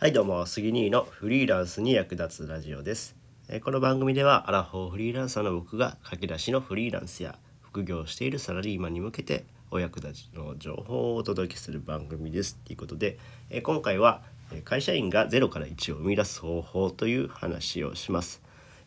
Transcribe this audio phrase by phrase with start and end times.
[0.00, 3.16] はいどうも杉兄のフリーランスに役立つラジオです
[3.50, 13.18] えーこの番組ではアラフォーフリーランサーの僕が駆け出しのフリーランスや副業しているサラリーマンに向けてお役立ちの情報をお届けする番組ですということで、
[13.50, 14.22] えー今回は
[14.54, 18.40] え会社員が0から1を生み出す方法という話をします。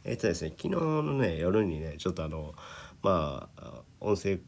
[0.05, 2.55] えっ、とですね昨日のね夜にねちょっとあの
[3.03, 4.39] まあ音声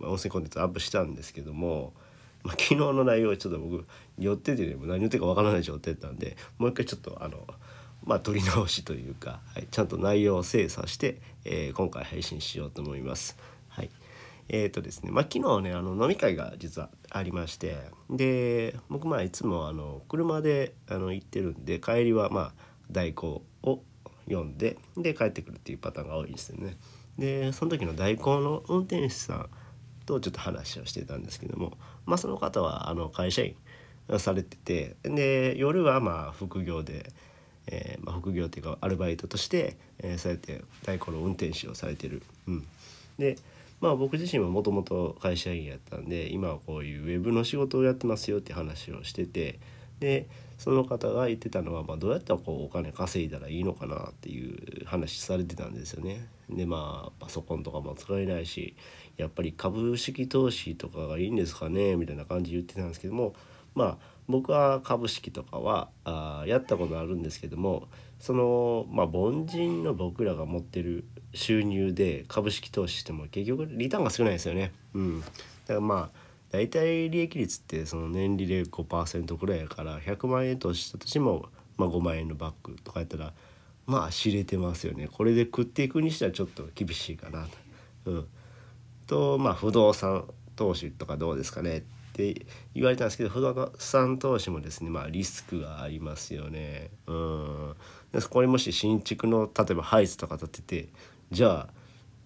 [0.00, 1.94] 音声コンテンツアップしたんですけども、
[2.42, 3.86] まあ、昨日の内容はちょっと僕
[4.18, 7.46] 寄っててねも何言ってるかわからない状態だったんでもう一回ちょっとあの
[8.04, 13.36] まあ取り直しというか、はい、ちゃんと内容を精査して、えー今回配信しようと思います。
[13.68, 13.90] はい
[14.48, 17.76] えーとですねまあ、昨日ねあの飲み会が実はありまして
[18.10, 22.52] で僕まあいつもあの車であの行ってるんで帰りはまあ
[22.90, 23.82] 代行を
[24.26, 26.76] 読んでで帰ってくるっていうパターンが多いですよね。
[27.18, 29.50] でその時の代行の運転手さん
[30.04, 31.72] とちょっと話をしてたんですけども、
[32.06, 33.54] まあ、その方はあの会社員
[34.18, 37.12] されててで夜はまあ副業で、
[37.66, 42.22] えーまあ、副業っていうかアルバイトとして、えーそうやって太鼓の運転手をされてる。
[42.48, 42.66] うん、
[43.18, 43.36] で
[43.80, 49.58] まあ僕自身はもともと会社員やったんで今はこういうウェブの仕事をやってますよって話をしてて
[50.02, 50.26] で
[50.58, 56.26] その方が言ってたのは、まあ、どうやったらこうお金稼いだらいいのかなっていう話されてたんですよね。
[56.50, 58.74] でまあパソコンとかも使えないし
[59.16, 63.34] やっぱり株式投資とかがいいんですかねみたいな感じで言ってたんですけども
[63.76, 67.86] まあ僕は株式とかはあやったことあるんですけども
[68.18, 74.72] そのまあ凡人の僕らが持ってる収入で株式投資しても結局リターンが少ないですよね。
[74.94, 75.32] うん、だか
[75.74, 81.46] らまあ大体利益率ってその年利で5%くらいやから100万円投資したとしても、
[81.78, 83.32] まあ、5万円のバッグとかやったら
[83.86, 87.48] まあ知れてますよねこれで食っていくにしてはちょっと厳しいかなと。
[88.04, 88.26] うん、
[89.06, 96.90] とまあ不動産投資とかどうですかねって言われたんですけど不動産投資もですねまあリスクがありますよね。
[97.06, 97.76] うん、
[98.12, 100.88] でこれもし新築の例えばハイツとか建てて
[101.30, 101.81] じゃあ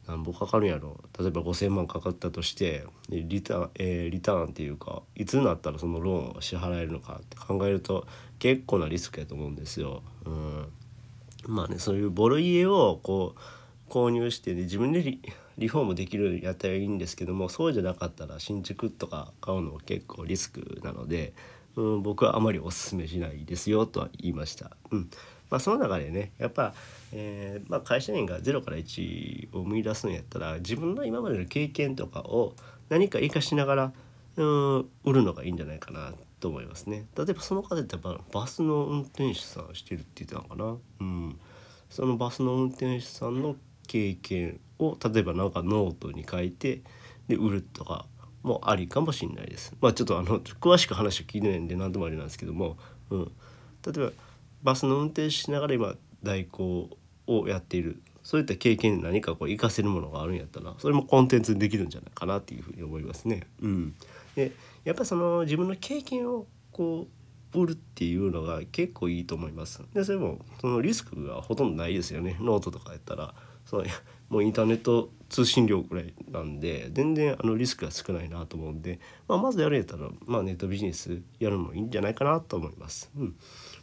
[0.07, 8.07] 何ぼかかるんやろ例えば5,000万かかったとしてリターン、えーリターンっていうかいつになったらそのローンを支払えるのかって考えると
[8.39, 10.03] 結構なリスクやと思うんですよ。
[10.25, 10.69] うん、
[11.47, 15.21] まあねそういうボロ家をこう購入して、ね、自分でリ
[15.59, 21.33] リフォームできるやったらいいんですけどもそうじゃなかったら新築とか買うのは結構リスクなので、
[21.77, 24.77] うん、僕はあまりおすすめしないですよとは言いました。
[24.91, 25.11] うん
[25.51, 26.75] まあ、その中でねやっぱ、
[27.13, 32.55] えーまあ、会社員が0から1を生み出すんやったら自分の今までの経験とかを
[32.89, 33.93] 何か活かしながら
[34.37, 37.07] うん売るのがいいんじゃないかなと思いますね。
[37.17, 40.77] 例えばその方ってやっぱバスの運転手さんしてるって言ってたのかな？
[41.01, 41.41] うん、
[41.89, 43.57] そのバスの運転手さんの
[43.87, 46.83] 経験を例えばなんかノートに書いて
[47.29, 48.05] で売るとか
[48.43, 49.75] もありかもしれないです。
[49.81, 52.77] まあちょっとあの詳しく話を聞いてないんで何ともあれなんですけども、
[53.09, 53.33] うん、
[53.87, 54.13] 例えば
[54.63, 56.91] バスの運転しながら今代行
[57.27, 63.47] をやっているそういった経験で何かこう活かせるものがあるんやったらそれもコンテンツにできるんじゃないかなっていうふうに思いますね。
[63.63, 63.95] うん、
[64.35, 64.51] で
[64.85, 67.07] やっぱりその自分の経験をこ
[67.55, 69.81] う売るっていうのが結構いいと思います。
[69.95, 73.35] でそれもそのリスクがほとんどないですよねノートとかやったら
[73.65, 73.85] その
[74.29, 83.11] もうインターネット通信料ぐらいなんで全然あのリスクが少ないなと思うんで、まあ、まずやるやったら、まあ、ネットビジネスやるのもいいんじゃないかなと思います。
[83.17, 83.37] うん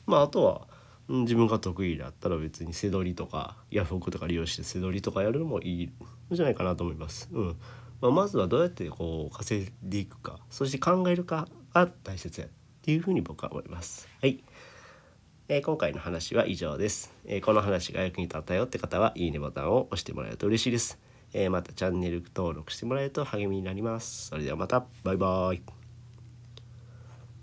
[0.05, 0.67] まあ、あとは
[1.09, 5.91] うん自分が得意だったら別に背取りとかヤフオクとか利用して背取りとかやるのもいいん
[6.31, 7.29] じゃないかなと思います。
[7.31, 7.57] うん
[7.99, 12.49] まあ、まずはどうやってこう稼いでいくかそして考えるかが大切やっ
[12.81, 14.07] ていうふうに僕は思います。
[14.21, 14.43] はい
[15.49, 20.97] えー今回の話は以上です、えーこの話が役に立ったよって方はいいねボタンを押してもらえると嬉しいです、
[21.33, 24.27] えーまたチャンネル登録してもらえると励みになります。
[24.27, 24.85] それではまた。
[25.03, 25.82] バイバイ。